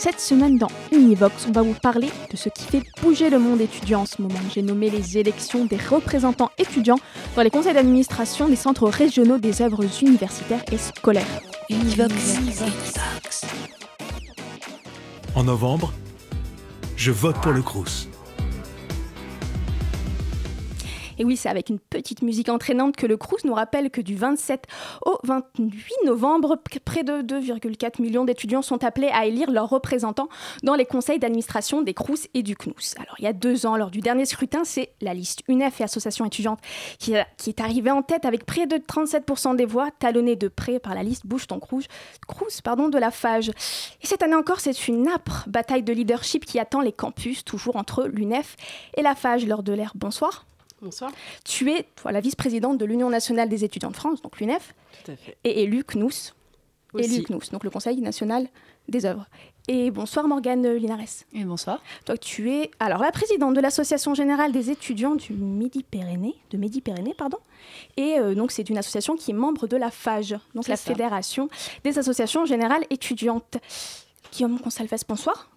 [0.00, 3.60] Cette semaine dans Univox, on va vous parler de ce qui fait bouger le monde
[3.60, 4.38] étudiant en ce moment.
[4.54, 7.00] J'ai nommé les élections des représentants étudiants
[7.34, 11.26] dans les conseils d'administration des centres régionaux des œuvres universitaires et scolaires.
[11.68, 12.38] Univox.
[15.34, 15.92] En novembre,
[16.96, 18.08] je vote pour le Crous.
[21.18, 24.14] Et oui, c'est avec une petite musique entraînante que le Crous nous rappelle que du
[24.14, 24.66] 27
[25.04, 30.28] au 28 novembre, près de 2,4 millions d'étudiants sont appelés à élire leurs représentants
[30.62, 32.94] dans les conseils d'administration des Crous et du CNUS.
[32.98, 35.84] Alors, il y a deux ans, lors du dernier scrutin, c'est la liste UNEF et
[35.84, 36.60] Association étudiante
[36.98, 40.94] qui, est arrivée en tête avec près de 37% des voix, talonnée de près par
[40.94, 41.86] la liste Bouge ton Crous,
[42.28, 43.48] Crous pardon, de la FAGE.
[43.48, 47.76] Et cette année encore, c'est une âpre bataille de leadership qui attend les campus, toujours
[47.76, 48.56] entre l'UNEF
[48.96, 49.46] et la FAGE.
[49.46, 50.47] Lors de l'air, bonsoir.
[50.80, 51.10] Bonsoir.
[51.44, 55.16] Tu es la vice-présidente de l'Union nationale des étudiants de France, donc l'UNEF, Tout à
[55.16, 55.36] fait.
[55.44, 56.34] et élu CNUS,
[56.92, 57.14] Aussi.
[57.14, 58.46] élu CNUS, donc le Conseil national
[58.88, 59.26] des œuvres.
[59.70, 61.24] Et bonsoir Morgane Linares.
[61.34, 61.82] Et bonsoir.
[62.06, 67.12] Toi, tu es alors la présidente de l'Association générale des étudiants du Midi-Pyrénées, de Midi-Pyrénées,
[67.14, 67.36] pardon.
[67.98, 70.76] Et euh, donc c'est une association qui est membre de la FAGE, donc C'est la
[70.76, 70.90] ça.
[70.92, 71.50] Fédération
[71.84, 73.58] des associations générales étudiantes.
[74.32, 75.50] Guillaume Consalves, bonsoir.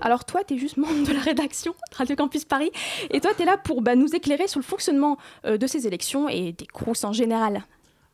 [0.00, 2.70] Alors toi, tu es juste membre de la rédaction de Radio Campus Paris.
[3.10, 5.86] Et toi, tu es là pour bah, nous éclairer sur le fonctionnement euh, de ces
[5.86, 7.64] élections et des CROUS en général.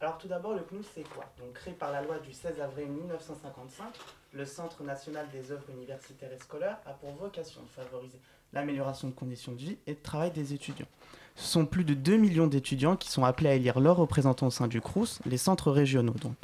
[0.01, 1.27] Alors tout d'abord, le CNUS, c'est quoi?
[1.39, 3.85] Donc créé par la loi du 16 avril 1955,
[4.33, 8.19] le Centre national des œuvres universitaires et scolaires a pour vocation de favoriser
[8.55, 10.87] l'amélioration de conditions de vie et de travail des étudiants.
[11.41, 14.51] Ce sont plus de 2 millions d'étudiants qui sont appelés à élire leurs représentants au
[14.51, 16.37] sein du CRUS, les centres régionaux donc.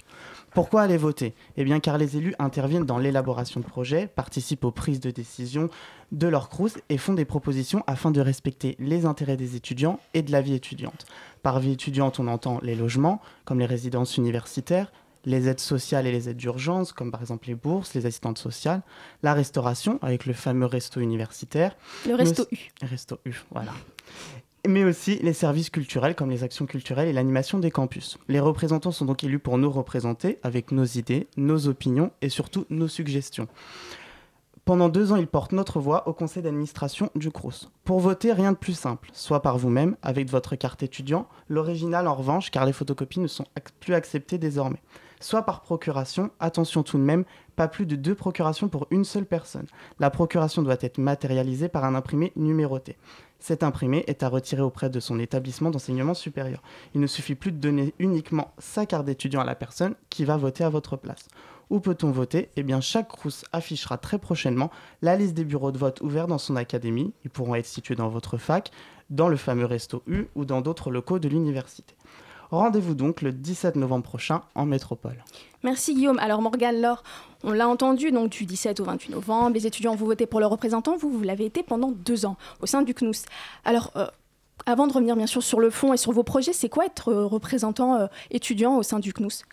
[0.54, 1.34] Pourquoi aller voter?
[1.58, 5.68] Eh bien car les élus interviennent dans l'élaboration de projets, participent aux prises de décision
[6.12, 10.22] de leur CRUS et font des propositions afin de respecter les intérêts des étudiants et
[10.22, 11.04] de la vie étudiante.
[11.42, 14.90] Par vie étudiante, on entend les logements, comme les résidences universitaires,
[15.26, 18.80] les aides sociales et les aides d'urgence, comme par exemple les bourses, les assistantes sociales,
[19.22, 21.76] la restauration, avec le fameux resto universitaire,
[22.06, 22.56] Le resto U.
[22.80, 23.72] resto U, voilà.
[24.68, 28.18] Mais aussi les services culturels, comme les actions culturelles et l'animation des campus.
[28.28, 32.66] Les représentants sont donc élus pour nous représenter, avec nos idées, nos opinions et surtout
[32.68, 33.46] nos suggestions.
[34.64, 37.70] Pendant deux ans, ils portent notre voix au conseil d'administration du CRUS.
[37.84, 42.14] Pour voter, rien de plus simple, soit par vous-même, avec votre carte étudiant, l'original en
[42.14, 43.44] revanche, car les photocopies ne sont
[43.78, 44.82] plus acceptées désormais.
[45.20, 47.24] Soit par procuration, attention tout de même,
[47.56, 49.66] pas plus de deux procurations pour une seule personne.
[49.98, 52.96] La procuration doit être matérialisée par un imprimé numéroté.
[53.38, 56.62] Cet imprimé est à retirer auprès de son établissement d'enseignement supérieur.
[56.94, 60.36] Il ne suffit plus de donner uniquement sa carte d'étudiant à la personne qui va
[60.36, 61.28] voter à votre place.
[61.68, 62.48] Où peut-on voter?
[62.56, 64.70] Eh bien, chaque CRUS affichera très prochainement
[65.02, 67.12] la liste des bureaux de vote ouverts dans son académie.
[67.24, 68.70] Ils pourront être situés dans votre fac,
[69.10, 71.94] dans le fameux resto U ou dans d'autres locaux de l'université.
[72.50, 75.22] Rendez-vous donc le 17 novembre prochain en métropole.
[75.62, 76.18] Merci Guillaume.
[76.18, 77.02] Alors Morgane Laure,
[77.42, 80.50] on l'a entendu, donc du 17 au 28 novembre, les étudiants vous votez pour leurs
[80.50, 83.24] représentants, vous, vous l'avez été pendant deux ans au sein du CNUS.
[83.64, 84.06] Alors, euh,
[84.64, 87.08] avant de revenir bien sûr sur le fond et sur vos projets, c'est quoi être
[87.08, 89.44] euh, représentant euh, étudiant au sein du CNUS?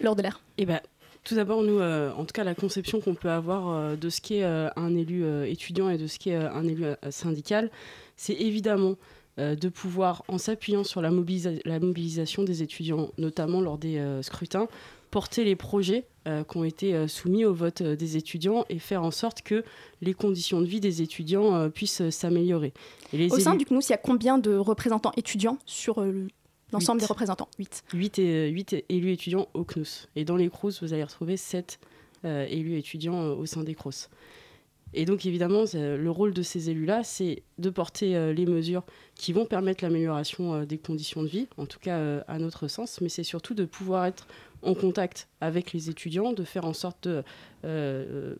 [0.00, 0.40] Lors de l'air.
[0.58, 0.80] Eh ben,
[1.24, 4.20] tout d'abord, nous, euh, en tout cas, la conception qu'on peut avoir euh, de ce
[4.20, 7.70] qu'est euh, un élu euh, étudiant et de ce qu'est euh, un élu euh, syndical,
[8.16, 8.94] c'est évidemment
[9.38, 14.22] de pouvoir, en s'appuyant sur la, mobilisa- la mobilisation des étudiants, notamment lors des euh,
[14.22, 14.68] scrutins,
[15.10, 18.78] porter les projets euh, qui ont été euh, soumis au vote euh, des étudiants et
[18.78, 19.64] faire en sorte que
[20.02, 22.72] les conditions de vie des étudiants euh, puissent euh, s'améliorer.
[23.30, 26.26] Au sein du CNUS, il y a combien de représentants étudiants sur euh, le-
[26.72, 27.48] l'ensemble des représentants?
[27.58, 27.84] 8.
[27.94, 30.08] 8, et, 8 élus étudiants au CNUS.
[30.16, 31.78] Et dans les CRUS, vous allez retrouver 7
[32.24, 34.08] élus étudiants euh, au sein des CRUS.
[34.94, 38.84] Et donc, évidemment, c'est- le rôle de ces élus-là, c'est de porter euh, les mesures
[39.14, 42.68] qui vont permettre l'amélioration euh, des conditions de vie, en tout cas euh, à notre
[42.68, 44.26] sens, mais c'est surtout de pouvoir être
[44.62, 47.22] en contact avec les étudiants, de faire en sorte de
[47.64, 48.34] euh,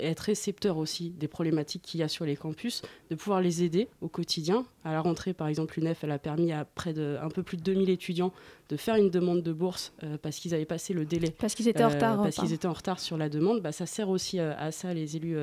[0.00, 3.88] être récepteur aussi des problématiques qu'il y a sur les campus, de pouvoir les aider
[4.00, 4.64] au quotidien.
[4.84, 7.56] À la rentrée, par exemple, l'UNEF, elle a permis à près de un peu plus
[7.56, 8.32] de 2000 étudiants
[8.68, 11.30] de faire une demande de bourse euh, parce qu'ils avaient passé le délai.
[11.30, 12.16] Parce qu'ils étaient en euh, retard.
[12.16, 12.46] parce enfin.
[12.46, 13.60] qu'ils étaient en retard sur la demande.
[13.60, 15.36] Bah, ça sert aussi euh, à ça, les élus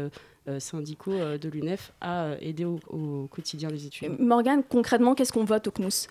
[0.57, 4.15] syndicaux de l'UNEF, à aider au, au quotidien les étudiants.
[4.17, 6.07] Morgane, concrètement, qu'est-ce qu'on vote au CNUS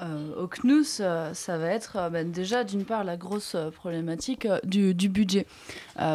[0.00, 1.02] au CNUS,
[1.32, 5.46] ça va être ben, déjà d'une part la grosse problématique du, budget,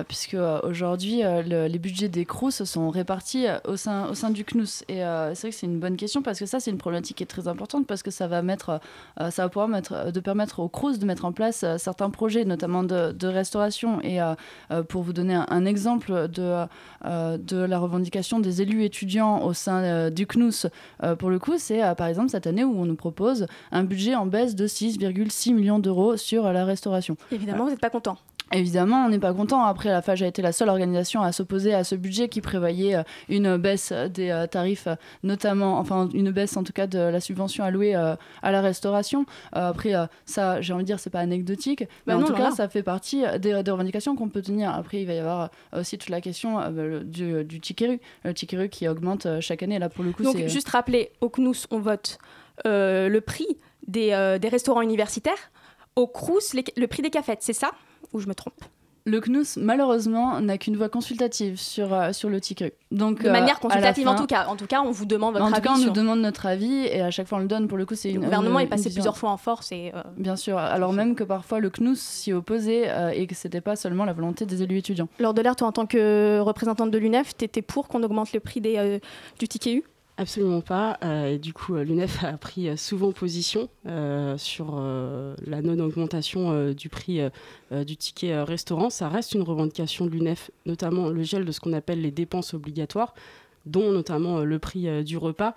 [0.08, 4.84] puisque aujourd'hui les budgets des CRUS sont répartis au sein, au sein du CNUS.
[4.90, 4.98] Et
[5.34, 7.28] c'est vrai que c'est une bonne question parce que ça c'est une problématique qui est
[7.28, 8.80] très importante parce que ça va mettre,
[9.18, 12.84] ça va pouvoir mettre, de permettre aux CRUS de mettre en place certains projets, notamment
[12.84, 14.02] de, de restauration.
[14.02, 14.20] Et
[14.90, 16.66] pour vous donner un, un exemple de,
[17.06, 20.68] de la revendication des élus étudiants au sein du CNUS,
[21.20, 24.26] pour le coup, c'est par exemple cette année où on nous propose un budget en
[24.26, 27.18] baisse de 6,6 millions d'euros sur la restauration.
[27.32, 28.18] Évidemment, vous n'êtes pas content.
[28.54, 29.64] Évidemment, on n'est pas content.
[29.64, 32.96] Après, la FAGE a été la seule organisation à s'opposer à ce budget qui prévoyait
[32.96, 34.88] euh, une baisse des euh, tarifs,
[35.24, 39.26] notamment, enfin, une baisse en tout cas de la subvention allouée euh, à la restauration.
[39.52, 39.94] Après,
[40.26, 42.84] ça, j'ai envie de dire, c'est pas anecdotique, mais bah en tout cas, ça fait
[42.84, 44.74] partie des, revendications qu'on peut tenir.
[44.74, 46.60] Après, il va y avoir aussi toute la question
[47.04, 49.80] du, du ticket le ticket qui augmente chaque année.
[49.80, 52.20] Là, pour le coup, Donc, juste rappeler, au CNUS, on vote
[52.66, 53.58] le prix
[53.88, 55.52] des, des restaurants universitaires.
[55.96, 57.72] Au CRUS, le prix des cafettes, c'est ça
[58.14, 58.64] ou je me trompe?
[59.06, 62.72] Le CNUS, malheureusement, n'a qu'une voix consultative sur, euh, sur le TICRE.
[62.92, 64.48] Donc, de manière euh, consultative, en tout cas.
[64.48, 65.54] En tout cas, on vous demande votre avis.
[65.54, 67.70] En tout cas, on nous demande notre avis et à chaque fois, on le donne.
[67.70, 69.72] Pour le coup, c'est Le gouvernement est passé plusieurs fois en force.
[69.72, 70.58] Et, euh, Bien sûr.
[70.58, 74.12] Alors même que parfois, le CNUS s'y opposait et que ce n'était pas seulement la
[74.12, 75.08] volonté des élus étudiants.
[75.20, 78.34] Lors de l'air, toi, en tant que représentante de l'UNEF, tu étais pour qu'on augmente
[78.34, 79.00] le prix des,
[79.40, 79.84] du ticket U?
[80.20, 80.98] Absolument pas.
[81.04, 83.70] Euh, du coup, euh, l'UNEF a pris euh, souvent position
[84.38, 84.82] sur
[85.46, 87.22] la non-augmentation du prix
[87.72, 88.90] du ticket restaurant.
[88.90, 92.54] Ça reste une revendication de l'UNEF, notamment le gel de ce qu'on appelle les dépenses
[92.54, 93.14] obligatoires,
[93.66, 95.56] dont notamment le prix du repas.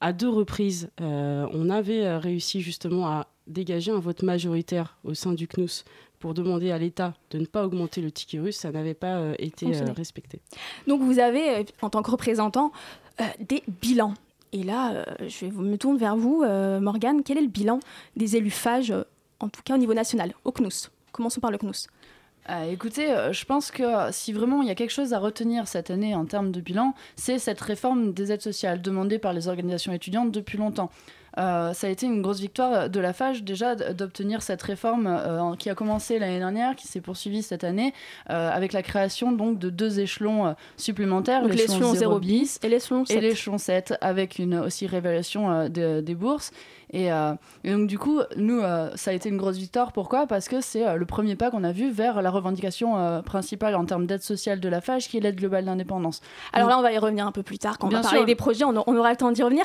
[0.00, 5.46] À deux reprises, on avait réussi justement à dégager un vote majoritaire au sein du
[5.46, 5.84] CNUS
[6.18, 9.66] pour demander à l'État de ne pas augmenter le ticket russe, ça n'avait pas été
[9.96, 10.40] respecté.
[10.86, 12.72] Donc vous avez, en tant que représentant,
[13.20, 14.14] euh, des bilans.
[14.52, 17.22] Et là, euh, je me tourne vers vous, euh, Morgane.
[17.24, 17.80] Quel est le bilan
[18.16, 18.94] des élus phages,
[19.40, 20.90] en tout cas au niveau national, au CNUS?
[21.10, 21.88] Commençons par le CNUS.
[22.70, 23.82] écoutez, je pense que
[24.12, 26.94] si vraiment il y a quelque chose à retenir cette année en termes de bilan,
[27.16, 30.90] c'est cette réforme des aides sociales demandée par les organisations étudiantes depuis longtemps.
[31.38, 35.54] Euh, ça a été une grosse victoire de la FAGE déjà d'obtenir cette réforme euh,
[35.56, 37.94] qui a commencé l'année dernière, qui s'est poursuivie cette année,
[38.30, 43.16] euh, avec la création donc de deux échelons supplémentaires, l'échelon 0 bis et l'échelon 7.
[43.16, 46.50] Et l'échelon 7, avec une aussi révélation des bourses.
[46.92, 47.10] Et,
[47.64, 48.60] donc du coup, nous,
[48.94, 49.92] ça a été une grosse victoire.
[49.92, 50.26] Pourquoi?
[50.26, 54.06] Parce que c'est le premier pas qu'on a vu vers la revendication principale en termes
[54.06, 56.20] d'aide sociale de la FAGE, qui est l'aide globale d'indépendance.
[56.52, 58.34] Alors là, on va y revenir un peu plus tard, quand on va parler des
[58.34, 59.64] projets, on, on aura le temps d'y revenir.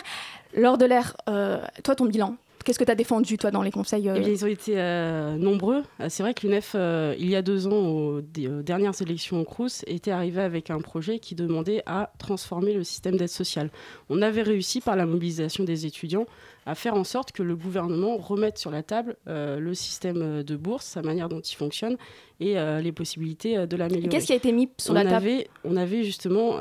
[0.55, 3.71] Lors de l'ère, euh, toi, ton bilan Qu'est-ce que tu as défendu, toi, dans les
[3.71, 5.83] conseils euh eh Ils ont été euh, nombreux.
[6.07, 6.77] C'est vrai que l'UNEF,
[7.19, 11.19] il y a deux ans, aux, dernières élections au CRUS, était arrivé avec un projet
[11.19, 13.69] qui demandait à transformer le système d'aide sociale.
[14.09, 16.25] On avait réussi, par la mobilisation des étudiants,
[16.65, 20.43] à faire en sorte que le gouvernement remette sur la table euh, le système euh,
[20.43, 21.97] de bourse, sa manière dont il fonctionne
[22.39, 24.09] et euh, les possibilités de l'améliorer.
[24.09, 25.29] Qu'est-ce qui a été mis sur la table?
[25.63, 26.57] On avait justement,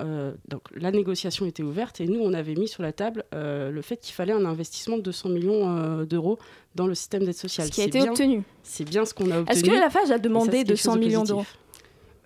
[0.48, 3.96] donc la négociation était ouverte et nous, on avait mis sur la table le fait
[3.96, 6.38] qu'il fallait un investissement de 200 millions d'euros
[6.74, 7.66] dans le système d'aide sociale.
[7.66, 8.42] Ce qui a été obtenu.
[8.62, 9.56] C'est bien ce qu'on a obtenu.
[9.56, 11.44] Est-ce que la FAGE a demandé 200 millions d'euros?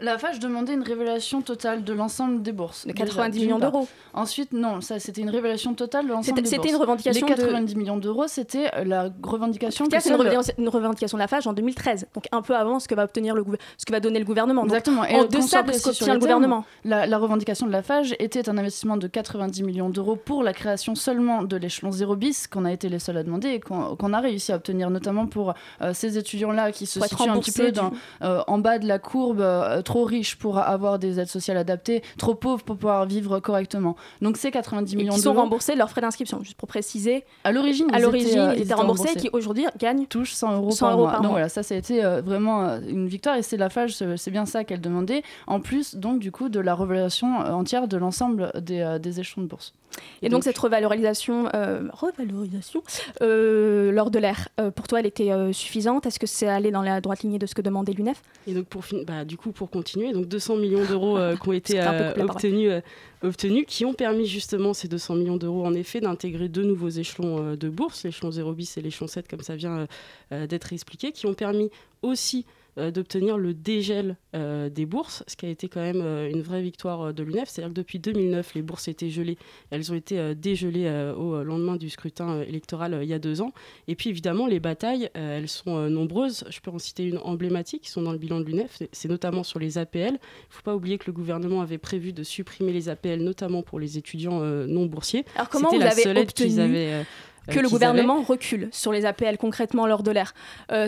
[0.00, 2.86] La FAGE demandait une révélation totale de l'ensemble des bourses.
[2.86, 3.88] De 90 millions d'euros.
[4.12, 6.54] Ensuite, non, ça c'était une révélation totale de l'ensemble des bourses.
[6.54, 7.26] C'était une revendication.
[7.26, 9.86] Les 90 millions d'euros, c'était la revendication.
[9.90, 10.10] C'est
[10.58, 13.34] une, revendication de la FAGE en 2013, donc un peu avant ce que va obtenir
[13.34, 13.44] le
[13.78, 14.64] ce que va donner le gouvernement.
[14.64, 15.04] Exactement.
[15.04, 16.64] Et en deçà de ce qu'obtient le gouvernement.
[16.84, 20.94] La, revendication de la FAGE était un investissement de 90 millions d'euros pour la création
[20.94, 24.20] seulement de l'échelon 0 bis, qu'on a été les seuls à demander et qu'on a
[24.20, 27.92] réussi à obtenir, notamment pour euh, ces étudiants-là qui se situent un petit peu dans,
[28.22, 32.02] euh, en bas de la courbe, euh, trop riches pour avoir des aides sociales adaptées,
[32.18, 33.96] trop pauvres pour pouvoir vivre correctement.
[34.20, 35.18] Donc ces 90 millions d'euros.
[35.18, 37.24] Ils sont remboursés de leurs frais d'inscription, juste pour préciser.
[37.44, 40.86] À l'origine, à l'origine, euh, ils, étaient remboursés, qui aujourd'hui gagnent touchent 100 euros, 100
[40.86, 41.20] par, mois.
[41.20, 44.16] Donc voilà, ça, ça a été euh, vraiment euh, une victoire et c'est la FAGE,
[44.16, 45.22] c'est bien ça qu'elle demandait.
[45.46, 49.48] En plus, donc du coup, de la révélation entière de l'ensemble des, des échelons de
[49.48, 49.72] bourse.
[50.22, 51.44] Et, donc, cette revalorisation,
[51.92, 52.82] revalorisation
[53.20, 56.06] lors de l'ère, pour toi, elle était suffisante?
[56.06, 58.22] Est-ce que c'est allé dans la droite lignée de ce que demandait l'UNEF?
[58.46, 61.52] Et donc, pour, bah, du coup, pour continuer, donc 200 millions d'euros euh, qui ont
[61.52, 62.80] été euh, obtenus, euh,
[63.22, 67.54] obtenus, qui ont permis justement ces 200 millions d'euros, en effet, d'intégrer deux nouveaux échelons
[67.54, 69.86] de bourse, l'échelon 0 bis et l'échelon 7, comme ça vient
[70.30, 71.70] d'être expliqué, qui ont permis
[72.02, 76.30] aussi euh, d'obtenir le dégel euh, des bourses, ce qui a été quand même euh,
[76.30, 77.48] une vraie victoire de l'UNEF.
[77.48, 79.38] C'est-à-dire que depuis 2009, les bourses étaient gelées.
[79.70, 83.52] Elles ont été dégelées au lendemain du scrutin électoral il y a deux ans.
[83.88, 86.44] Et puis évidemment, les batailles, elles sont nombreuses.
[86.50, 88.82] Je peux en citer une emblématique qui sont dans le bilan de l'UNEF.
[88.92, 90.00] C'est notamment sur les APL.
[90.00, 90.18] Il ne
[90.50, 93.98] faut pas oublier que le gouvernement avait prévu de supprimer les APL, notamment pour les
[93.98, 95.24] étudiants non boursiers.
[95.34, 97.04] Alors comment vous avez obtenu
[97.48, 100.34] que le gouvernement recule sur les APL concrètement lors de l'ère,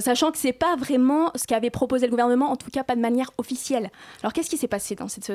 [0.00, 3.00] sachant que c'est pas vraiment ce qu'avait proposé le gouvernement, en tout cas pas de
[3.00, 3.90] manière officielle.
[4.22, 5.32] Alors qu'est-ce qui s'est passé dans cette,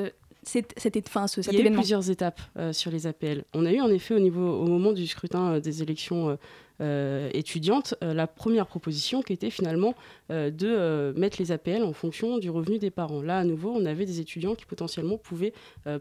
[0.48, 3.44] cette, fin, ce, cet Il y a eu plusieurs étapes sur les APL.
[3.54, 6.38] On a eu en effet au, niveau, au moment du scrutin des élections
[6.82, 9.94] euh, étudiante, euh, la première proposition qui était finalement
[10.32, 13.22] euh, de mettre les APL en fonction du revenu des parents.
[13.22, 15.54] Là, à nouveau, on avait des étudiants qui potentiellement pouvaient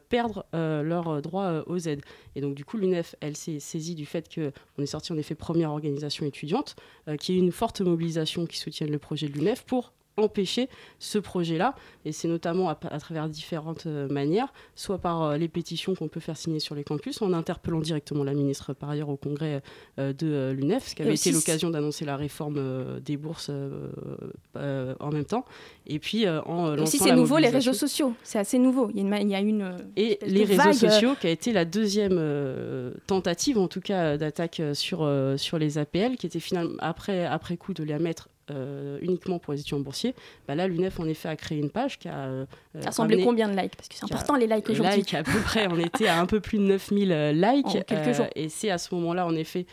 [0.09, 2.03] perdre leur droit aux aides.
[2.35, 5.35] Et donc, du coup, l'UNEF, elle s'est saisie du fait qu'on est sorti en effet
[5.35, 6.77] première organisation étudiante,
[7.19, 11.75] qui ait une forte mobilisation qui soutienne le projet de l'UNEF pour empêcher ce projet-là.
[12.05, 16.21] Et c'est notamment à, travers différentes euh, manières, soit par euh, les pétitions qu'on peut
[16.21, 19.63] faire signer sur les campus, en interpellant directement la ministre par ailleurs au congrès
[19.99, 23.51] euh, de l'UNEF, ce qui avait été l'occasion d'annoncer la réforme des bourses
[24.55, 25.45] en même temps.
[25.87, 28.91] Et puis en aussi c'est nouveau les réseaux sociaux, c'est assez nouveau.
[28.95, 31.53] Il y a une, il y a une et les réseaux sociaux qui a été
[31.53, 32.21] la deuxième
[33.07, 37.75] tentative en tout cas d'attaque sur sur les APL, qui était finalement après après coup
[37.75, 40.15] de les mettre euh, uniquement pour les étudiants boursiers,
[40.49, 42.25] bah là, l'UNEF en effet a créé une page qui a.
[42.25, 42.45] Euh,
[42.81, 44.97] ça semblait combien de likes Parce que c'est important les likes aujourd'hui.
[44.97, 47.67] Likes, à peu près, on était à un peu plus de 9000 euh, likes.
[47.67, 48.27] En quelques jours.
[48.35, 49.67] Et c'est à ce moment-là, en effet,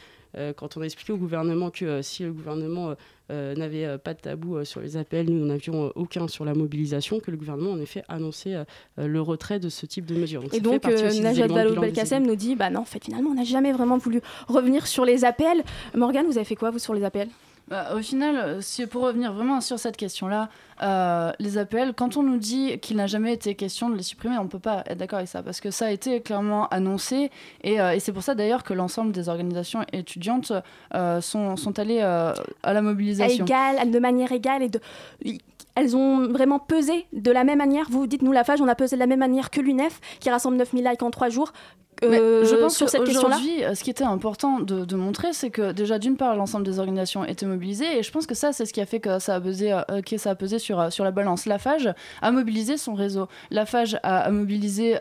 [0.58, 2.94] quand on a expliqué au gouvernement que si le gouvernement
[3.30, 7.38] n'avait pas de tabou sur les appels, nous n'avions aucun sur la mobilisation, que le
[7.38, 8.56] gouvernement en effet annonçait
[8.98, 10.44] le retrait de ce type de mesures.
[10.54, 13.98] et donc Najat Vallaud-Belkacem nous dit bah non, en fait finalement on n'a jamais vraiment
[13.98, 15.64] voulu revenir sur les appels.
[15.96, 17.30] Morgane, vous avez fait quoi vous sur les appels?
[17.70, 20.50] Bah, au final, si, pour revenir vraiment sur cette question-là,
[20.82, 24.40] euh, les APL, quand on nous dit qu'il n'a jamais été question de les supprimer,
[24.40, 27.30] on ne peut pas être d'accord avec ça, parce que ça a été clairement annoncé,
[27.64, 30.52] et, euh, c'est pour ça d'ailleurs que l'ensemble des organisations étudiantes
[30.96, 32.34] euh, sont, sont, allées à
[32.64, 33.46] la mobilisation.
[33.46, 35.38] Égal, de manière égale, et
[35.76, 37.86] elles ont vraiment pesé de la même manière.
[37.90, 40.30] Vous dites, nous, la FAGE, on a pesé de la même manière que l'UNEF, qui
[40.30, 41.54] rassemble 9000 likes en trois jours.
[42.04, 43.38] Euh, je pense sur cette question-là.
[43.62, 46.80] Euh, ce qui était important de, de montrer, c'est que déjà, d'une part, l'ensemble des
[46.80, 49.36] organisations étaient mobilisées, et je pense que ça, c'est ce qui a fait que ça
[49.36, 51.46] a pesé, euh, que ça a pesé sur, sur la balance.
[51.46, 53.28] La FAGE a mobilisé son réseau.
[53.52, 54.98] La FAGE a, mobilisé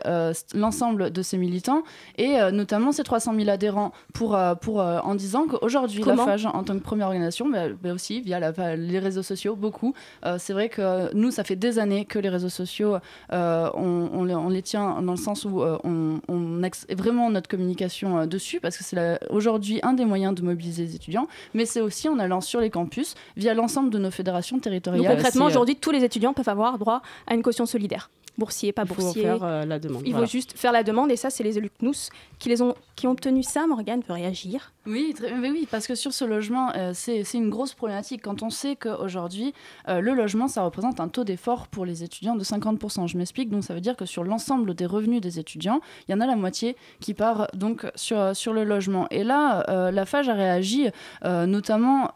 [0.53, 1.83] l'ensemble de ses militants,
[2.17, 6.73] et notamment ses 300 000 adhérents, pour, pour, en disant qu'aujourd'hui, la FAGE, en tant
[6.73, 9.93] que première organisation, mais, aussi via la, les réseaux sociaux, beaucoup.
[10.37, 12.97] c'est vrai que nous, ça fait des années que les réseaux sociaux,
[13.31, 16.63] on, on, les, tient dans le sens où on, on
[16.95, 20.95] vraiment notre communication euh, dessus parce que c'est aujourd'hui un des moyens de mobiliser les
[20.95, 25.05] étudiants, mais c'est aussi en allant sur les campus via l'ensemble de nos fédérations territoriales.
[25.05, 28.71] Donc concrètement, euh, aujourd'hui, tous les étudiants peuvent avoir droit à une caution solidaire boursier,
[28.71, 29.05] pas boursier.
[29.07, 30.01] Il faut faire euh, la demande.
[30.05, 32.73] Il faut juste faire la demande et ça, c'est les élus CNUS qui, les ont,
[32.99, 33.65] qui ont obtenu ça.
[33.65, 34.73] Morgane peut réagir?
[34.85, 38.21] Oui, mais oui, parce que sur ce logement, euh, c'est une grosse problématique.
[38.23, 39.53] Quand on sait qu'aujourd'hui,
[39.87, 43.07] euh, le logement, ça représente un taux d'effort pour les étudiants de 50%.
[43.07, 46.15] Je m'explique, donc ça veut dire que sur l'ensemble des revenus des étudiants, il y
[46.15, 49.07] en a la moitié qui part donc sur, sur le logement.
[49.11, 50.89] Et là, la FAGE a réagi
[51.23, 52.11] notamment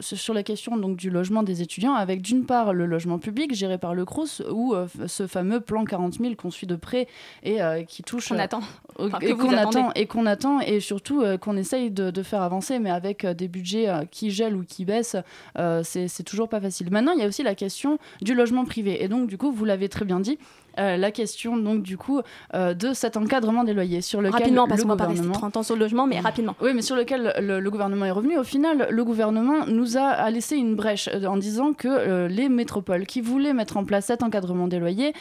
[0.00, 3.78] sur la question donc, du logement des étudiants avec d'une part le logement public géré
[3.78, 4.74] par le CRUS ou
[5.06, 7.08] ce fameux plan 40 000 qu'on suit de près
[7.42, 8.28] et euh, qui touche.
[8.28, 8.60] Qu'on attend.
[9.20, 12.90] et qu'on attend, et qu'on attend, et surtout euh, qu'on essaye de, faire avancer, mais
[12.90, 15.16] avec euh, des budgets qui gèlent ou qui baissent,
[15.82, 16.90] c'est toujours pas facile.
[16.90, 19.02] Maintenant, il y a aussi la question du logement privé.
[19.02, 20.38] Et donc, du coup, vous l'avez très bien dit,
[20.78, 22.20] euh, la question donc du coup
[22.54, 25.56] euh, de cet encadrement des loyers sur lequel rapidement parce qu'on va pas rester 30
[25.56, 26.54] ans sur le logement mais rapidement.
[26.60, 28.38] Oui mais sur lequel le, gouvernement est revenu.
[28.38, 33.06] Au final le gouvernement nous a, laissé une brèche euh, en disant que les métropoles
[33.06, 35.12] qui voulaient mettre en place cet encadrement des loyers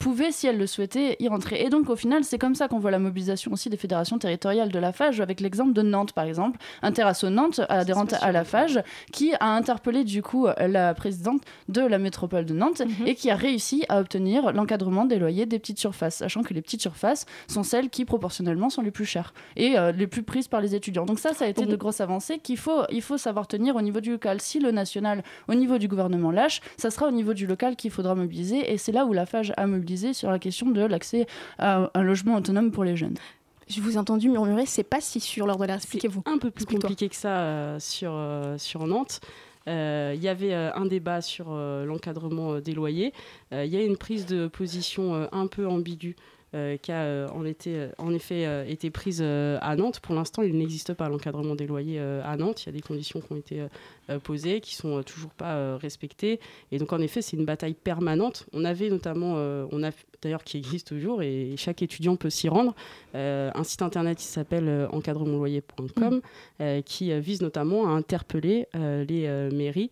[0.00, 1.62] pouvaient si elles le souhaitaient y rentrer.
[1.62, 4.70] Et donc au final c'est comme ça qu'on voit la mobilisation aussi des fédérations territoriales
[4.70, 6.58] de la FAGE avec l'exemple de Nantes par exemple.
[6.82, 8.80] Interasso Nantes adhérente à la FAGE
[9.12, 13.06] qui a interpellé du coup la présidente de la métropole de Nantes mhm.
[13.06, 16.62] et qui a réussi à obtenir l'encadrement des loyers des petites surfaces, sachant que les
[16.62, 20.48] petites surfaces sont celles qui proportionnellement sont les plus chères et euh, les plus prises
[20.48, 21.04] par les étudiants.
[21.04, 23.82] Donc ça, ça a été de grosses avancées qu'il faut, il faut savoir tenir au
[23.82, 24.40] niveau du local.
[24.40, 27.90] Si le national, au niveau du gouvernement lâche, ça sera au niveau du local qu'il
[27.90, 31.26] faudra mobiliser et c'est là où la FAGE a mobilisé sur la question de l'accès
[31.58, 33.16] à un logement autonome pour les jeunes.
[33.68, 35.74] Je vous ai entendu murmurer, c'est pas si sûr lors de la.
[35.74, 36.22] Expliquez-vous.
[36.24, 39.20] Un peu plus compliqué que ça euh, sur, euh, sur Nantes.
[39.68, 43.12] Euh, il y avait euh, un débat sur euh, l'encadrement des loyers.
[43.52, 46.16] Il y a une prise de position un peu ambiguë
[46.52, 47.44] qui a en,
[47.98, 50.00] en, effet été prise à Nantes.
[50.00, 52.62] Pour l'instant, il n'existe pas l'encadrement des loyers à Nantes.
[52.62, 53.66] Il y a des conditions qui ont été
[54.22, 56.40] posées, qui sont toujours pas respectées.
[56.72, 58.46] Et donc, en effet, c'est une bataille permanente.
[58.52, 59.34] On avait notamment,
[59.70, 59.90] on a
[60.22, 62.74] d'ailleurs qui existe toujours et chaque étudiant peut s'y rendre.
[63.14, 66.20] un site internet qui s'appelle encadremonloyer.com
[66.58, 66.82] mm.
[66.84, 69.90] qui vise notamment à interpeller les mairies.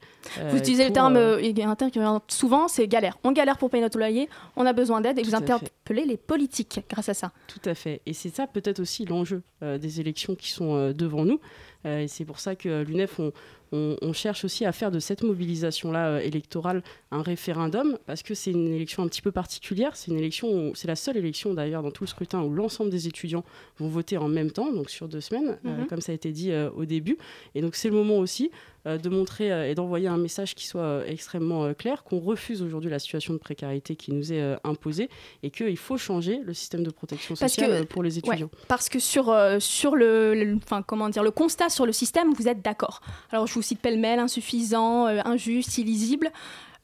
[0.50, 3.18] vous utilisez le terme, un terme qui revient souvent, c'est galère.
[3.24, 6.80] On galère pour payer notre loyer, on a besoin d'aide et vous interpellez les politiques
[6.88, 7.32] grâce à ça.
[7.46, 8.00] Tout à fait.
[8.06, 11.40] Et c'est ça peut-être aussi l'enjeu des élections qui sont devant nous.
[11.84, 13.32] Et c'est pour ça que l'UNEF, on,
[13.72, 18.52] on, cherche aussi à faire de cette mobilisation-là euh, électorale un référendum, parce que c'est
[18.52, 19.96] une élection un petit peu particulière.
[19.96, 23.08] C'est une élection, c'est la seule élection d'ailleurs dans tout le scrutin où l'ensemble des
[23.08, 23.44] étudiants
[23.78, 25.86] vont voter en même temps, donc sur deux semaines, euh, mhm.
[25.86, 27.18] comme ça a été dit euh, au début.
[27.54, 28.50] Et donc c'est le moment aussi
[28.86, 33.32] de montrer et d'envoyer un message qui soit extrêmement clair, qu'on refuse aujourd'hui la situation
[33.32, 35.08] de précarité qui nous est imposée
[35.42, 38.50] et qu'il faut changer le système de protection sociale pour les étudiants.
[38.68, 43.00] parce que sur, sur le, comment dire, le constat sur le système, vous êtes d'accord.
[43.30, 46.30] Alors je vous cite pêle-mêle, insuffisant, euh, injuste, illisible.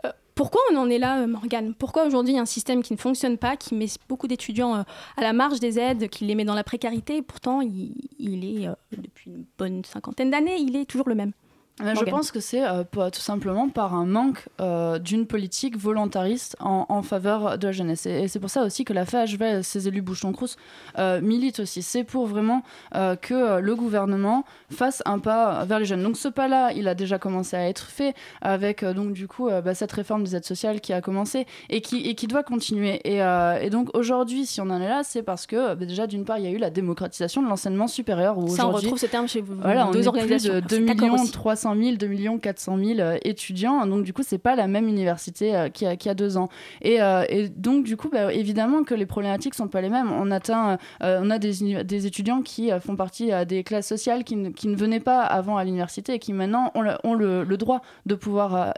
[0.04, 1.74] Euh, pourquoi on en est là, euh, Morgane?
[1.74, 4.74] Pourquoi aujourd'hui un système qui ne fonctionne pas, qui met beaucoup d'étudiants
[5.16, 8.68] à la marge des aides, qui les met dans la précarité, et pourtant il, est,
[8.96, 11.32] depuis une bonne cinquantaine d'années, il est toujours le même?
[11.80, 17.02] Je pense que c'est euh, tout simplement par un manque euh, d'une politique volontariste en,
[17.02, 18.06] faveur de la jeunesse.
[18.06, 20.56] Et, c'est pour ça aussi que la FHV, ses élus Bouchon-Crous,
[20.98, 21.82] euh, militent aussi.
[21.82, 22.62] C'est pour vraiment
[22.92, 26.02] que le gouvernement fasse un pas vers les jeunes.
[26.02, 29.74] Donc ce pas-là, il a déjà commencé à être fait avec donc du coup bah,
[29.74, 33.00] cette réforme des aides sociales qui a commencé et qui, et qui doit continuer.
[33.04, 36.24] Et, et donc aujourd'hui, si on en est là, c'est parce que bah, déjà d'une
[36.24, 38.38] part, il y a eu la démocratisation de l'enseignement supérieur.
[38.38, 39.54] Où ça, on retrouve ce terme chez vous.
[39.54, 43.86] Voilà, on est plus de 2 millions 300 000, 2 millions 400 000 étudiants.
[43.86, 46.48] Donc, du coup, c'est pas la même université euh, qui a, a deux ans.
[46.80, 50.10] Et, euh, donc, du coup, bah, évidemment que les problématiques sont pas les mêmes.
[50.10, 54.76] On, atteint, euh, on a des, étudiants qui font partie des classes sociales qui ne,
[54.76, 58.74] venaient pas avant à l'université et qui maintenant ont le, droit de pouvoir,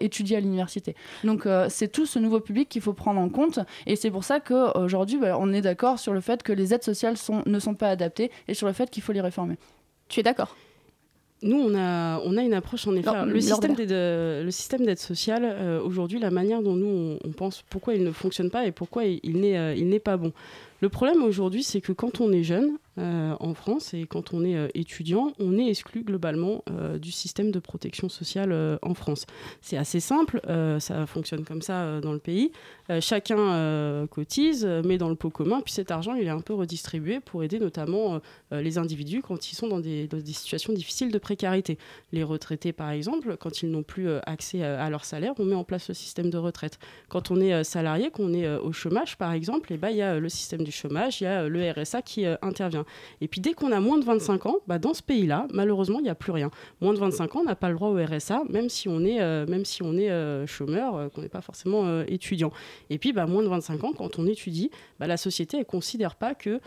[0.00, 0.94] étudier à l'université.
[1.24, 3.60] Donc, c'est tout ce nouveau public qu'il faut prendre en compte.
[3.86, 6.84] Et c'est pour ça qu'aujourd'hui, bah, on est d'accord sur le fait que les aides
[6.84, 9.56] sociales ne sont pas adaptées et sur le fait qu'il faut les réformer.
[10.08, 10.54] Tu es d'accord?
[11.42, 13.10] Nous, on a, on a une approche en effet.
[13.26, 17.62] le, système d'aide, le système d'aide sociale, euh, aujourd'hui, la manière dont nous, on, pense
[17.70, 20.32] pourquoi il ne fonctionne pas et pourquoi il, n'est, euh, il n'est pas bon.
[20.80, 24.44] Le problème aujourd'hui, c'est que quand on est jeune, euh, en France et quand on
[24.44, 29.24] est euh, étudiant, on est exclu globalement euh, du système de protection sociale en France.
[29.60, 30.40] C'est assez simple,
[30.80, 32.50] ça fonctionne comme ça dans le pays.
[33.00, 37.20] chacun cotise, met dans le pot commun, puis cet argent, il est un peu redistribué
[37.20, 41.78] pour aider notamment les individus quand ils sont dans des, situations difficiles de précarité.
[42.12, 45.64] Les retraités, par exemple, quand ils n'ont plus accès à leur salaire, on met en
[45.64, 46.78] place le système de retraite.
[47.08, 50.18] Quand on est salarié, qu'on est au chômage, par exemple, eh ben, il y a
[50.18, 52.84] le système du chômage, il y a le RSA qui intervient.
[53.20, 56.04] Et puis dès qu'on a moins de 25 ans, bah, dans ce pays-là, malheureusement, il
[56.04, 56.50] n'y a plus rien.
[56.80, 59.20] Moins de 25 ans, on n'a pas le droit au RSA, même si on est,
[59.20, 62.52] euh, même si on est euh, chômeur, euh, qu'on n'est pas forcément étudiant.
[62.90, 66.16] Et puis, bah, moins de 25 ans, quand on étudie, bah, la société ne considère
[66.16, 66.60] pas que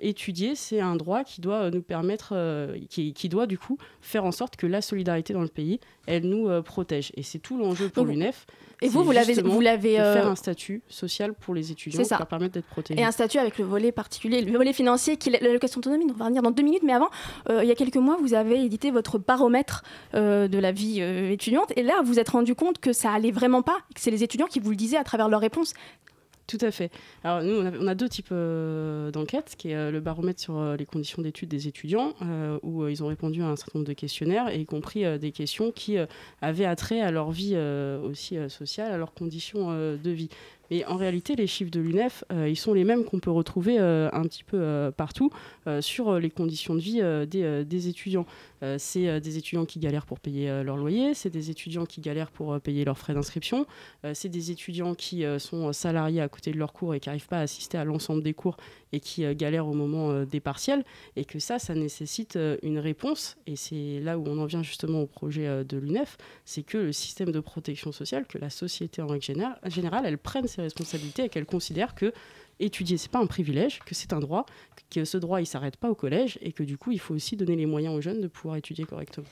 [0.00, 2.34] étudier, c'est un droit qui doit nous permettre,
[2.88, 6.28] qui, qui, doit du coup faire en sorte que la solidarité dans le pays, elle
[6.28, 7.12] nous protège.
[7.16, 8.46] Et c'est tout l'enjeu pour l'UNEF.
[8.82, 12.26] Et vous, vous l'avez, vous l'avez faire un statut social pour les étudiants qui leur
[12.26, 13.00] permettre d'être protégés.
[13.00, 16.06] Et un statut avec le volet particulier, le volet financier, qui est l'allocation d'autonomie.
[16.10, 17.08] On va revenir dans deux minutes, mais avant,
[17.48, 19.82] euh, il y a quelques mois, vous avez édité votre baromètre
[20.14, 23.12] euh, de la vie euh, étudiante, et là, vous vous êtes rendu compte que ça
[23.12, 25.74] allait vraiment pas, que c'est les étudiants qui vous le disaient à travers leurs réponses.
[26.46, 26.92] Tout à fait.
[27.24, 31.48] Alors nous, on a, deux types d'enquêtes, qui est le baromètre sur les conditions d'études
[31.48, 32.14] des étudiants,
[32.62, 35.96] où ils ont répondu à un certain nombre de questionnaires, y compris des questions qui
[36.40, 40.28] avaient attrait à leur vie aussi sociale, à leurs conditions de vie.
[40.70, 43.78] Mais en réalité, les chiffres de l'UNEF, euh, ils sont les mêmes qu'on peut retrouver
[43.78, 45.30] euh, un petit peu euh, partout
[45.80, 48.24] sur les conditions de vie des, étudiants.
[48.78, 52.60] c'est des étudiants qui galèrent pour payer leur loyer, c'est des étudiants qui galèrent pour
[52.60, 53.66] payer leurs frais d'inscription,
[54.14, 57.38] c'est des étudiants qui sont salariés à côté de leurs cours et qui n'arrivent pas
[57.38, 58.56] à assister à l'ensemble des cours
[58.92, 60.84] et qui galèrent au moment des partiels.
[61.16, 63.36] Et que ça, ça nécessite une réponse.
[63.48, 66.92] Et c'est là où on en vient justement au projet de l'UNEF, c'est que le
[66.92, 71.28] système de protection sociale, que la société en règle générale, elle prenne ses responsabilités et
[71.28, 72.12] qu'elle considère que
[72.60, 74.46] étudier, c'est pas un privilège, que c'est un droit,
[74.90, 77.36] que ce droit, il s'arrête pas au collège et que du coup, il faut aussi
[77.36, 79.26] donner les moyens aux jeunes de pouvoir étudier correctement.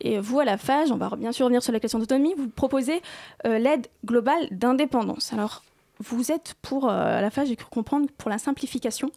[0.00, 2.48] Et vous, à la FAGE, on va bien sûr revenir sur la question d'autonomie, vous
[2.48, 3.00] proposez
[3.46, 5.32] euh, l'aide globale d'indépendance.
[5.32, 5.62] Alors,
[6.00, 9.10] vous êtes pour, euh, à la FAGE, j'ai cru comprendre, pour la simplification,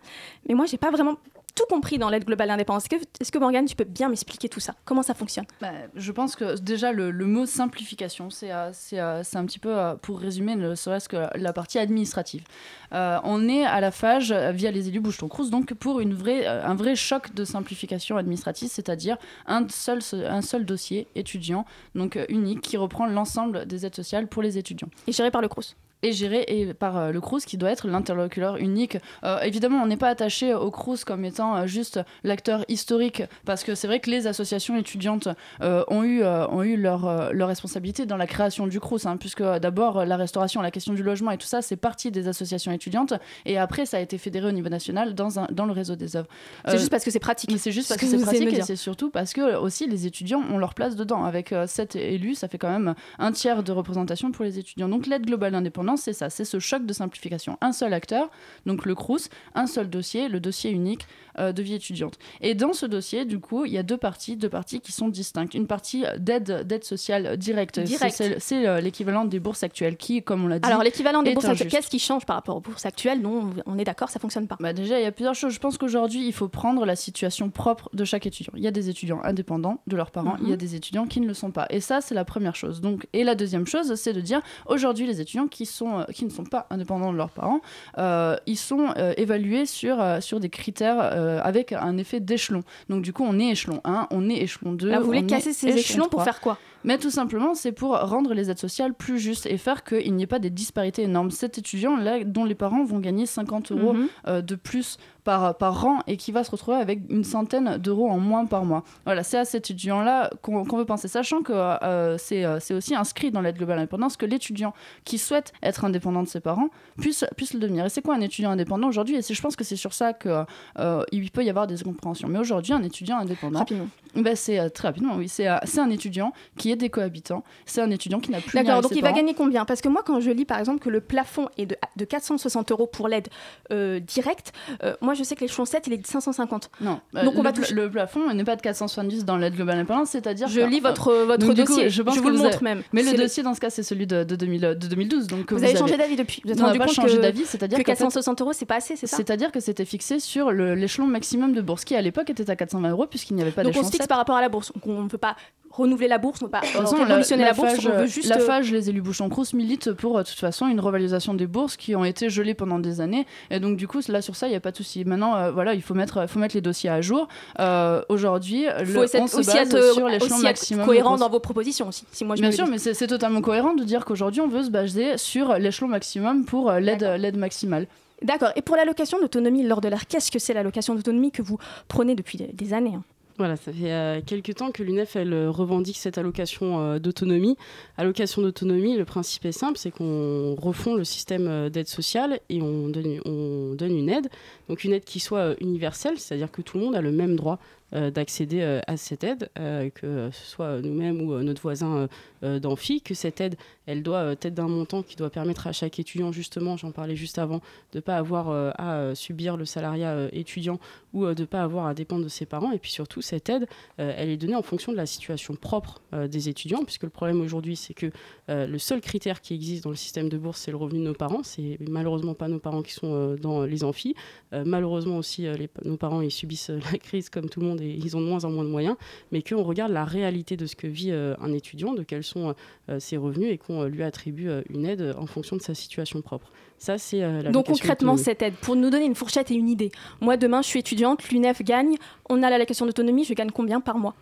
[0.48, 1.18] mais moi, j'ai pas vraiment
[1.58, 2.86] tout compris dans l'aide globale d'indépendance.
[2.86, 4.76] Est-ce que, est que, Morgane, tu peux bien m'expliquer tout ça?
[4.86, 5.46] Comment ça fonctionne?
[5.60, 9.76] Bah, Je pense que déjà, le, mot simplification, c'est euh, euh, c'est un petit peu,
[9.76, 12.44] euh, pour résumer, ne serait-ce que la partie administrative.
[12.92, 16.96] on est à la phage, via les élus Boucheton-Crous, donc pour une vraie, un vrai
[16.96, 19.18] choc de simplification administrative, c'est-à-dire
[19.48, 21.66] un seul, un seul dossier étudiant,
[21.96, 24.90] donc unique, qui reprend l'ensemble des aides sociales pour les étudiants.
[25.08, 25.76] Et géré par le Crous?
[26.04, 28.98] Est géré et par euh, le Crous qui doit être l'interlocuteur unique.
[29.24, 33.64] Euh, évidemment, on n'est pas attaché au Crous comme étant euh, juste l'acteur historique parce
[33.64, 35.28] que c'est vrai que les associations étudiantes
[35.62, 39.18] euh, ont eu, euh, ont eu leur, leur responsabilité dans la création du Crous, hein,
[39.18, 42.72] puisque d'abord la restauration, la question du logement et tout ça, c'est partie des associations
[42.72, 43.14] étudiantes
[43.46, 46.16] et après ça a été fédéré au niveau national dans, un, dans le réseau des
[46.16, 46.28] œuvres.
[46.68, 47.52] C'est juste parce que c'est pratique.
[47.58, 50.06] c'est juste Ce parce que que c'est pratique et c'est surtout parce que aussi les
[50.06, 51.24] étudiants ont leur place dedans.
[51.24, 54.90] Avec euh, sept élus, ça fait quand même un tiers de représentation pour les étudiants.
[54.90, 55.56] Donc l'aide globale
[55.88, 57.58] d'indépendance, c'est ça, c'est ce choc de simplification.
[57.62, 58.30] Un seul acteur,
[58.66, 61.06] donc le Crous, un seul dossier, le dossier unique
[61.40, 62.18] euh, de vie étudiante.
[62.42, 65.08] Et dans ce dossier, du coup, il y a deux parties, deux parties qui sont
[65.08, 65.54] distinctes.
[65.54, 68.16] Une partie d'aide, d'aide sociale directe, Direct.
[68.40, 71.46] C'est- euh, l'équivalent des bourses actuelles, qui, comme on l'a dit, Alors l'équivalent des bourses
[71.46, 73.22] actuelles, qu'est-ce qui change par rapport aux bourses actuelles?
[73.22, 75.54] Dont on est d'accord, ça fonctionne pas Bah déjà, il y a plusieurs choses.
[75.54, 78.54] Je pense qu'aujourd'hui, il faut prendre la situation propre de chaque étudiant.
[78.56, 80.58] Il y a des étudiants indépendants de leurs parents, il y a Mhm.
[80.58, 81.68] des étudiants qui ne le sont pas.
[81.70, 82.82] Et ça, c'est la première chose.
[82.82, 86.26] Donc, et la deuxième chose, c'est de dire aujourd'hui, les étudiants qui, sont, euh, qui
[86.26, 87.62] ne sont pas indépendants de leurs parents,
[87.98, 91.00] euh, ils sont euh, évalués sur, sur des critères
[91.44, 92.64] avec un effet d'échelon.
[92.90, 94.90] Donc, du coup, on est échelon 1, on est échelon 2.
[94.90, 96.24] Là, vous voulez casser ces échelons pour 3.
[96.24, 96.58] faire quoi?
[96.84, 100.24] Mais tout simplement, c'est pour rendre les aides sociales plus justes et faire qu'il n'y
[100.24, 101.32] ait pas des disparités énormes.
[101.32, 104.08] Cet étudiant-là, dont les parents vont gagner 50 euros Mhm.
[104.28, 108.10] euh, de plus par, par rang et qui va se retrouver avec une centaine d'euros
[108.10, 108.84] en moins par mois.
[109.04, 112.96] Voilà, c'est à cet étudiant-là qu'on veut penser, sachant que euh, c'est euh, c'est aussi
[112.96, 116.70] inscrit dans l'aide globale à l'indépendance que l'étudiant qui souhaite être indépendant de ses parents
[116.98, 117.86] puisse, puisse le devenir.
[117.86, 119.18] Et c'est quoi un étudiant indépendant aujourd'hui?
[119.18, 122.30] Et je pense que c'est sur ça qu'il peut y avoir des incompréhensions.
[122.30, 123.88] Mais aujourd'hui, un étudiant indépendant, Rapidement.
[124.16, 127.44] ben c'est euh, très rapidement, oui, c'est euh, c'est un étudiant qui est des cohabitants,
[127.66, 129.66] c'est un étudiant qui n'a plus D'accord, donc il va gagner combien?
[129.66, 132.72] Parce que moi, quand je lis par exemple que le plafond est de, de 460
[132.72, 133.28] euros pour l'aide
[133.72, 136.70] euh, directe, euh, moi je sais que l'échelon 7 il est de 550.
[136.82, 139.78] Non, Donc on le, va toucher- le plafond n'est pas de 470 dans l'aide globale
[139.80, 142.56] indépendante, c'est-à-dire Je lis votre, votre coup, dossier, je pense je que vous le montre
[142.58, 142.84] avez- même.
[142.94, 145.28] Mais le dossier dans ce cas, c'est celui de, de, 2000 de 2012.
[145.28, 146.42] Donc Vous, avez changé d'avis depuis.
[146.46, 148.76] Vous êtes rendu pas compte changé d'avis, c'est-à-dire que qu'en fait- 460 euros c'est pas
[148.76, 149.18] assez, c'est ça?
[149.18, 152.90] C'est-à-dire que c'était fixé sur l'échelon maximum de bourse, qui à l'époque était à 420
[152.92, 154.08] euros, puisqu'il n'y avait pas Donc on se fixe 7.
[154.08, 154.72] par rapport à la bourse.
[154.86, 155.36] On ne veut pas
[155.70, 158.30] renouveler la bourse, on De toute façon, révolutionner la, bourse, FAGE, on veut juste...
[158.30, 161.48] la euh, FAGE, les élus Bouchon-Crous militent pour, euh, de toute façon, une revalorisation des
[161.48, 163.26] bourses qui ont été gelées pendant des années.
[163.50, 165.06] Et donc, du coup, là, sur ça, il n'y a pas de souci.
[165.06, 167.28] Maintenant, euh, voilà, il faut mettre, faut mettre les dossiers à jour.
[167.60, 170.86] Euh, Aujourd'hui, le- faut aussi on être, se aussi base être, sur l'échelon être maximum.
[170.86, 172.06] cohérent dans vos propositions aussi.
[172.12, 174.70] Si moi je Bien sûr, mais c'est totalement cohérent de dire qu'aujourd'hui, on veut se
[174.70, 177.88] baser sur l'échelon maximum pour euh, l'aide maximale.
[178.24, 178.50] D'accord.
[178.56, 182.16] Et pour l'allocation d'autonomie lors de l'air, qu'est-ce que c'est l'allocation d'autonomie que vous prenez
[182.16, 183.04] depuis des, des années hein?
[183.38, 187.56] Voilà, ça fait euh, quelques temps que l'UNEF elle euh, revendique cette allocation euh, d'autonomie.
[187.96, 192.90] Allocation d'autonomie, le principe est simple, c'est qu'on refond le système d'aide sociale et on
[192.90, 194.28] donne, on donne une aide,
[194.70, 197.60] donc une aide qui soit universelle, c'est-à-dire que tout le monde a le même droit
[197.94, 202.08] d'accéder euh, à cette aide, euh, que ce soit nous-mêmes ou euh, notre voisin euh,
[202.44, 205.72] euh, d'amphi, que cette aide, elle doit euh, être d'un montant qui doit permettre à
[205.72, 207.62] chaque étudiant, justement, j'en parlais juste avant,
[207.94, 210.80] de ne pas avoir euh, à euh, subir le salariat euh, étudiant
[211.14, 212.74] ou euh, de ne pas avoir à dépendre de ses parents.
[212.74, 213.68] Et puis surtout, cette aide,
[214.00, 217.10] euh, elle est donnée en fonction de la situation propre euh, des étudiants, puisque le
[217.10, 218.12] problème aujourd'hui, c'est que
[218.50, 221.06] euh, le seul critère qui existe dans le système de bourse, c'est le revenu de
[221.06, 221.44] nos parents.
[221.44, 224.14] C'est malheureusement pas nos parents qui sont euh, dans les amphis.
[224.54, 227.77] Euh, malheureusement aussi, euh, nos parents, ils subissent euh, la crise comme tout le monde
[227.80, 228.96] ils ont de moins en moins de moyens,
[229.32, 232.56] mais qu'on regarde la réalité de ce que vit euh, un étudiant, de quels sont
[232.90, 235.74] euh, ses revenus et qu'on euh, lui attribue euh, une aide en fonction de sa
[235.74, 236.52] situation propre.
[236.78, 239.70] Ça, c'est euh, la Donc concrètement, cette aide, pour nous donner une fourchette et une
[239.70, 239.92] idée.
[240.22, 241.96] Moi, demain, je suis étudiante, l'UNEF gagne,
[242.30, 244.16] on a l'allocation d'autonomie, je gagne combien par mois?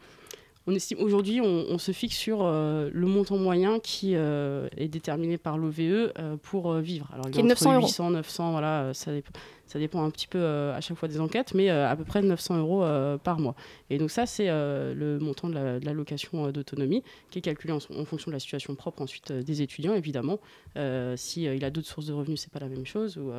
[0.67, 4.87] On estime aujourd'hui, on, on se fixe sur euh, le montant moyen qui euh, est
[4.87, 7.07] déterminé par l'OVE euh, pour euh, vivre.
[7.13, 7.85] Alors, il est entre 900 euros.
[7.85, 9.31] 800, 900, voilà, euh, ça dépend.
[9.67, 12.03] Ça dépend un petit peu euh, à chaque fois des enquêtes, mais euh, à peu
[12.03, 13.55] près 900 euros euh, par mois.
[13.89, 17.73] Et donc ça, c'est le montant de la- de l'allocation euh, d'autonomie qui est calculé
[17.73, 20.39] en, en fonction de la situation propre ensuite des étudiants, évidemment.
[20.77, 23.17] Euh, si il a d'autres sources de revenus, c'est pas la même chose.
[23.17, 23.31] Ou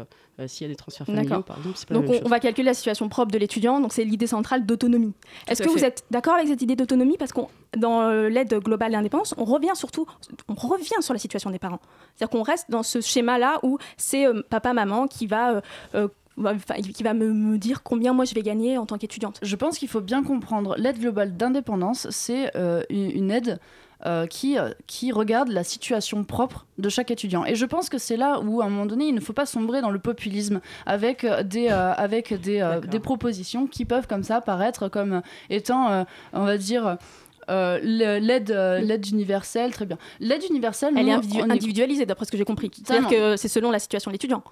[0.46, 2.26] s'il y a des transferts familiaux, par exemple, c'est pas Donc la même on, chose.
[2.26, 5.12] on va calculer la situation propre de l'étudiant, donc c'est l'idée centrale d'autonomie.
[5.48, 7.16] Est-ce que vous êtes d'accord avec cette idée d'autonomie?
[7.18, 7.40] Parce que
[7.76, 10.06] dans l'aide globale et indépendance, on revient surtout,
[10.48, 11.80] on revient sur la situation des parents.
[12.14, 15.62] C'est-à-dire qu'on reste dans ce schéma-là où c'est euh, papa-maman qui va...
[15.94, 16.08] euh,
[16.94, 19.38] qui va me, me dire combien moi je vais gagner en tant qu'étudiante.
[19.42, 23.58] Je pense qu'il faut bien comprendre l'aide globale d'indépendance, c'est euh, une, une aide
[24.04, 27.46] euh, qui, euh, qui regarde la situation propre de chaque étudiant.
[27.46, 29.46] Et je pense que c'est là où, à un moment donné, il ne faut pas
[29.46, 34.06] sombrer dans le populisme avec euh, des, euh, avec des, euh, des propositions qui peuvent
[34.06, 36.98] comme ça paraître comme étant, euh, on va dire...
[37.48, 41.52] euh, l'aide euh, l'aide universelle très bien l'aide universelle Elle nous, est individu- on est-
[41.52, 42.70] individualisée d'après ce que j'ai compris.
[42.74, 44.42] C'est-à-dire que c'est selon la situation de l'étudiant.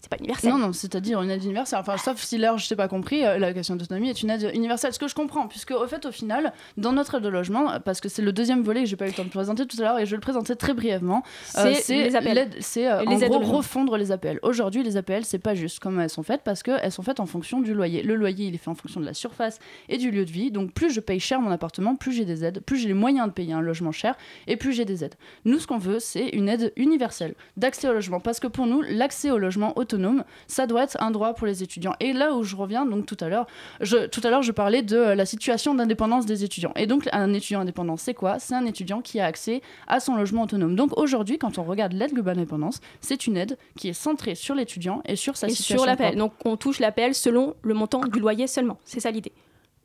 [0.00, 0.50] C'est pas universel.
[0.50, 1.78] Non, non, c'est-à-dire une aide universelle.
[1.80, 4.50] Enfin, sauf si là, je t'ai pas compris, euh, la question d'autonomie est une aide
[4.54, 4.92] universelle.
[4.92, 8.00] Ce que je comprends, puisque au fait, au final, dans notre aide de logement, parce
[8.00, 9.82] que c'est le deuxième volet que j'ai pas eu le temps de présenter tout à
[9.82, 11.22] l'heure et je vais le présenter très brièvement,
[11.58, 12.34] euh, C'est les APL.
[12.34, 14.38] l'aide- C'est euh, en gros au refondre les APL.
[14.42, 17.26] Aujourd'hui, les APL, c'est pas juste comment elles sont faites parce qu'elles sont faites en
[17.26, 18.02] fonction du loyer.
[18.02, 19.58] Le loyer, il est fait en fonction de la surface
[19.88, 20.50] et du lieu de vie.
[20.50, 23.26] Donc, plus je paye cher mon appartement, plus j'ai des aides, plus j'ai les moyens
[23.28, 24.14] de payer un logement cher
[24.46, 25.14] et plus j'ai des aides.
[25.44, 28.20] Nous, ce qu'on veut, c'est une aide universelle d'accès au logement.
[28.20, 31.62] Parce que pour nous, l'accès au logement autonome, ça doit être un droit pour les
[31.62, 31.94] étudiants.
[32.00, 33.46] Et là où je reviens, donc tout à l'heure,
[33.80, 36.72] je, tout à l'heure, je parlais de euh, la situation d'indépendance des étudiants.
[36.76, 38.38] Et donc, un étudiant indépendant, c'est quoi?
[38.38, 40.76] C'est un étudiant qui a accès à son logement autonome.
[40.76, 44.54] Donc aujourd'hui, quand on regarde l'aide globale d'indépendance, c'est une aide qui est centrée sur
[44.54, 45.84] l'étudiant et sur sa Et situation.
[45.84, 46.16] sur propre.
[46.16, 48.78] Donc on touche l'APL selon le montant du loyer seulement.
[48.84, 49.32] C'est ça l'idée.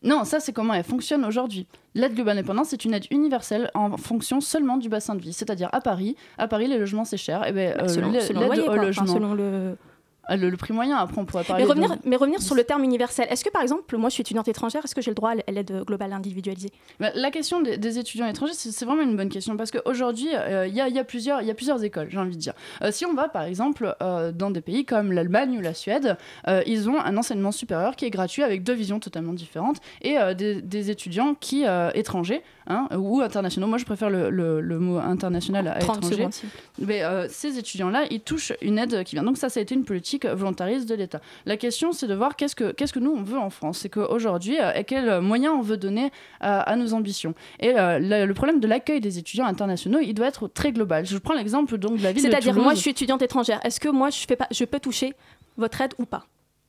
[0.03, 1.65] Non, ça c'est comment elle fonctionne aujourd'hui.
[1.95, 5.33] L'aide globale d'indépendance, c'est une aide universelle en fonction seulement du bassin de vie.
[5.33, 7.47] C'est-à-dire à Paris, à Paris les logements c'est cher.
[7.47, 8.69] Et ben, euh, selon, l'aide selon loyer.
[8.69, 9.77] Enfin, logement, selon le...
[10.27, 10.97] Ah, le, le prix moyen.
[10.97, 11.63] Après on pourrait parler.
[11.63, 13.27] Mais revenir, de- mais revenir sur le terme universel.
[13.29, 15.51] Est-ce que par exemple, moi je suis étudiante étrangère, est-ce que j'ai le droit à
[15.51, 16.71] l'aide globale individualisée?
[16.99, 20.73] Bah, La question des, des étudiants étrangers, c'est vraiment une bonne question parce qu'aujourd'hui, il
[20.73, 22.53] y, a, y a plusieurs- y a plusieurs écoles, j'ai envie de dire.
[22.81, 26.17] Euh, si on va par exemple euh, dans des pays comme l'Allemagne ou la Suède,
[26.47, 30.17] euh, ils ont un enseignement supérieur qui est gratuit avec deux visions totalement différentes et
[30.17, 34.61] euh, des, des étudiants qui, euh, étrangers hein, ou internationaux, moi je préfère le, le-
[34.61, 36.15] le mot international à 30 étranger,
[36.79, 39.23] mais euh, ces étudiants-là, ils touchent une aide qui vient.
[39.23, 41.19] Donc ça, ça a été une politique volontariste de l'État.
[41.45, 43.79] La question, c'est de voir qu'est-ce que, qu'est-ce que nous, on veut en France.
[43.79, 47.33] C'est qu'aujourd'hui, euh, quels moyens on veut donner à, à nos ambitions.
[47.59, 51.05] Et euh, le, le problème de l'accueil des étudiants internationaux, il doit être très global.
[51.05, 53.59] Je prends l'exemple donc de la ville de C'est-à-dire, moi je suis étudiante étrangère.
[53.63, 55.13] Est-ce que moi je, fais pas, je peux toucher
[55.57, 56.25] votre aide ou pas?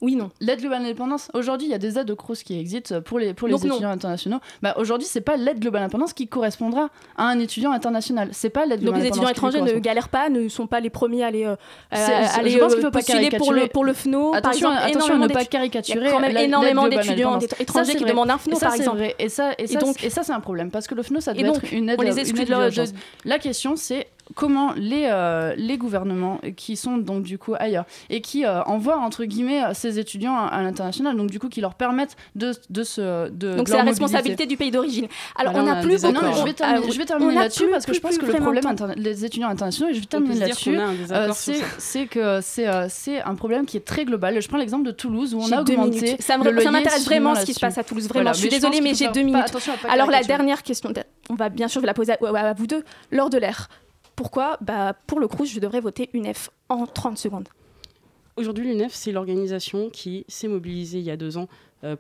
[0.07, 0.31] Oui, non.
[0.41, 1.29] L'aide globale d'indépendance.
[1.35, 3.65] Aujourd'hui, il y a des aides au CROUS qui existent pour les, pour les Donc
[3.65, 3.73] non.
[3.75, 4.39] étudiants internationaux.
[4.63, 8.29] Bah, aujourd'hui, c'est pas l'aide globale d'indépendance qui correspondra à un étudiant international.
[8.31, 10.91] C'est pas l'aide Donc globale les étudiants étrangers ne galèrent pas, ne sont pas les
[10.91, 11.57] premiers à aller, euh,
[11.91, 13.69] à aller je pense qu'il euh, faut pas postuler pour le, caricaturer.
[13.69, 14.91] pour le FNO, par Attention, exemple.
[14.91, 15.99] attention à ne pas caricaturer.
[15.99, 19.03] Il y a quand même énormément d'étudiants étrangers qui demandent un FNO, par exemple.
[19.19, 21.65] Et ça, et, ça, donc- c'est un problème parce que le FNO, ça doit donc,
[21.65, 21.99] être une aide.
[21.99, 22.85] de-
[23.25, 28.21] La question, c'est comment les, euh, les gouvernements qui sont donc du coup ailleurs et
[28.21, 31.75] qui euh, envoient entre guillemets ces étudiants à, à l'international, donc du coup qui leur
[31.75, 33.31] permettent de, de se.
[33.31, 35.07] De, Donc c'est la responsabilité du pays d'origine.
[35.37, 36.15] Alors Voilà, on n'a plus beaucoup.
[36.15, 38.65] Non, je vais terminer, ah, terminer là-dessus parce que je plus- pense que le problème
[38.97, 40.77] des étudiants internationaux, et je vais terminer là-dessus.
[41.11, 41.33] Euh,
[41.79, 44.41] c'est que c'est un problème qui est très global.
[44.41, 46.17] Je prends l'exemple de Toulouse où on a augmenté.
[46.21, 48.09] Ça m'intéresse vraiment ce qui se passe à Toulouse.
[48.09, 49.57] Vraiment, je suis désolée, mais j'ai deux minutes.
[49.89, 50.93] Alors la dernière question,
[51.31, 52.85] on va bien sûr je vais la poser à vous deux.
[53.11, 53.69] Lors de l'air,
[54.17, 57.49] pourquoi bah, Pour le Crous, je devrais voter une F en 30 secondes.
[58.37, 61.49] Aujourd'hui, l'UNEF, c'est l'organisation qui s'est mobilisée il y a deux ans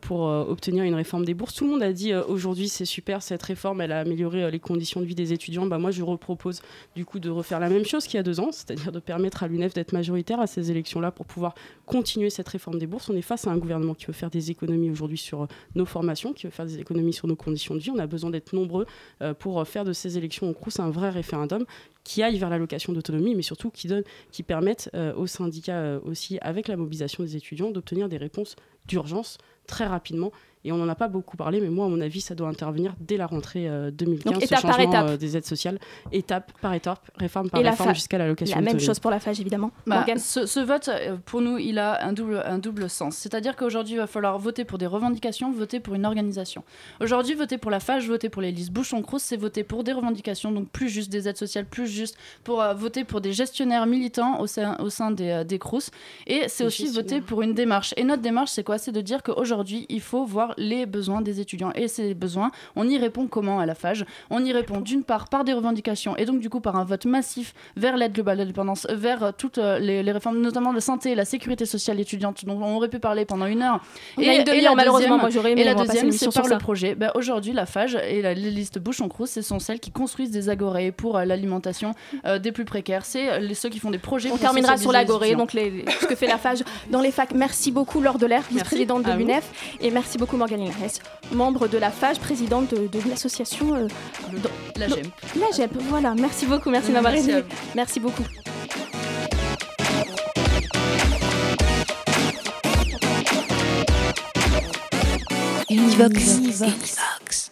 [0.01, 1.55] pour euh, obtenir une réforme des bourses.
[1.55, 4.51] Tout le monde a dit euh, aujourd'hui c'est super, cette réforme, elle a amélioré euh,
[4.51, 5.67] les conditions de vie des étudiants.
[5.67, 6.63] Bah, moi, je repropose
[6.95, 9.43] du coup de refaire la même chose qu'il y a deux ans, c'est-à-dire de permettre
[9.43, 13.11] à l'UNEF d'être majoritaire à ces élections-là pour pouvoir continuer cette réforme des bourses.
[13.11, 15.85] On est face à un gouvernement qui veut faire des économies aujourd'hui sur euh, nos
[15.85, 17.91] formations, qui veut faire des économies sur nos conditions de vie.
[17.91, 18.87] On a besoin d'être nombreux
[19.23, 21.65] euh, pour euh, faire de ces élections au Crous un vrai référendum
[22.07, 26.01] qui aille vers l'allocation d'autonomie, mais surtout qui, donne, qui permettent euh, aux syndicats euh,
[26.05, 28.55] aussi, avec la mobilisation des étudiants, d'obtenir des réponses
[28.87, 30.33] d'urgence très rapidement.
[30.67, 32.95] Et on n'en a pas beaucoup parlé, mais moi, à mon avis, ça doit intervenir
[33.01, 35.09] dès la rentrée euh, 2015, Donc, ce étape par changement étape.
[35.11, 35.79] euh, des aides sociales,
[36.11, 38.87] étape par étape, réforme par Et la réforme, jusqu'à l'allocation La même d'autonomie.
[38.87, 39.71] chose pour la FAGE évidemment.
[39.87, 43.15] Bah, ce, ce vote, euh, pour nous, il a un double, un double sens.
[43.17, 46.65] C'est-à-dire qu'aujourd'hui, il va falloir voter pour des revendications, voter pour une organisation.
[47.01, 50.51] Aujourd'hui, voter pour la FAGE, voter pour les listes Bouchon-Crous, c'est voter pour des revendications,
[50.51, 54.41] donc plus juste des aides sociales, plus juste pour euh, voter pour des gestionnaires militants
[54.41, 55.91] au sein, au sein des, euh, des Crous.
[56.27, 57.95] Et c'est aussi voter pour une démarche.
[57.97, 58.79] Et notre démarche, c'est quoi?
[58.79, 61.73] C'est de dire qu'aujourd'hui, il faut voir les besoins des étudiants.
[61.75, 64.05] Et ces besoins, on y répond comment à la FAGE?
[64.31, 67.07] On y répond d'une part par des revendications et donc du coup par un vote
[67.07, 71.15] massif vers l'aide globale d'indépendance, vers euh, toutes euh, les, les réformes, notamment de santé,
[71.15, 73.81] la sécurité sociale étudiante, dont on aurait pu parler pendant une heure.
[74.17, 75.63] On a une demi-heure, la malheureusement, moi j'aurais aimé.
[75.63, 76.57] et la deuxième, c'est par sur le ça.
[76.59, 76.95] projet.
[76.95, 80.49] Ben, Aujourd'hui, la FAGE et la, les listes Bouchon-Crous, ce sont celles qui construisent des
[80.49, 81.93] agorées pour euh, l'alimentation
[82.25, 83.05] euh, des plus précaires.
[83.05, 84.29] C'est les- ceux qui font des projets.
[84.29, 85.39] On pour terminera sur sensibiliser les l'agoré, étudiants.
[85.39, 87.33] donc les- les- ce que fait la FAGE dans les facs.
[87.35, 91.01] Merci beaucoup Laure Delair, vice-présidente de à l'UNEF, et merci beaucoup Morgane Linares,
[91.33, 93.89] membre de la FAGE, présidente de, de l'association euh,
[94.77, 94.95] La Non.
[94.95, 95.07] GEM.
[95.41, 95.73] La GEP.
[95.89, 97.43] Voilà, merci beaucoup, merci de m'avoir aidé.
[97.75, 98.23] Merci beaucoup.
[105.69, 107.51] Univox.